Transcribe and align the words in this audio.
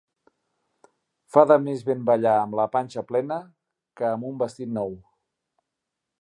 Fa 1.35 1.43
de 1.51 1.57
més 1.65 1.83
bon 1.89 2.01
ballar 2.07 2.33
amb 2.45 2.57
la 2.61 2.65
panxa 2.77 3.05
plena 3.11 3.37
que 4.01 4.09
amb 4.13 4.31
un 4.31 4.41
vestit 4.45 4.73
nou. 4.81 4.99